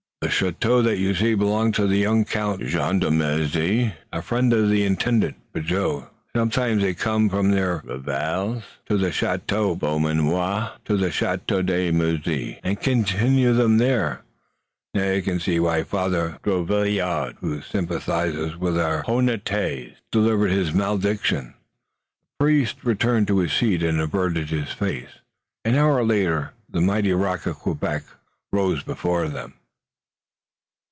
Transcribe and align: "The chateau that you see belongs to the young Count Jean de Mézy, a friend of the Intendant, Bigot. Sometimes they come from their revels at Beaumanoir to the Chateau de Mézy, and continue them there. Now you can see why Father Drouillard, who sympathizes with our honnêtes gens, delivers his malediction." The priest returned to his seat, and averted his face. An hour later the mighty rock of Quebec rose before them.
"The 0.23 0.29
chateau 0.29 0.83
that 0.83 0.99
you 0.99 1.15
see 1.15 1.33
belongs 1.33 1.75
to 1.77 1.87
the 1.87 1.97
young 1.97 2.25
Count 2.25 2.61
Jean 2.67 2.99
de 2.99 3.09
Mézy, 3.09 3.93
a 4.13 4.21
friend 4.21 4.53
of 4.53 4.69
the 4.69 4.83
Intendant, 4.83 5.35
Bigot. 5.51 6.03
Sometimes 6.35 6.83
they 6.83 6.93
come 6.93 7.27
from 7.27 7.49
their 7.49 7.81
revels 7.83 8.63
at 9.01 9.47
Beaumanoir 9.47 10.73
to 10.85 10.95
the 10.95 11.09
Chateau 11.11 11.63
de 11.63 11.91
Mézy, 11.91 12.59
and 12.63 12.79
continue 12.79 13.51
them 13.53 13.79
there. 13.79 14.21
Now 14.93 15.09
you 15.11 15.23
can 15.23 15.39
see 15.39 15.59
why 15.59 15.81
Father 15.83 16.37
Drouillard, 16.43 17.37
who 17.39 17.61
sympathizes 17.63 18.55
with 18.57 18.77
our 18.79 19.01
honnêtes 19.05 19.45
gens, 19.45 19.97
delivers 20.11 20.51
his 20.53 20.71
malediction." 20.71 21.55
The 22.39 22.45
priest 22.45 22.75
returned 22.83 23.25
to 23.29 23.39
his 23.39 23.53
seat, 23.53 23.81
and 23.81 23.99
averted 23.99 24.51
his 24.51 24.71
face. 24.71 25.17
An 25.65 25.73
hour 25.73 26.03
later 26.03 26.53
the 26.69 26.79
mighty 26.79 27.11
rock 27.11 27.47
of 27.47 27.57
Quebec 27.57 28.03
rose 28.51 28.83
before 28.83 29.27
them. 29.27 29.55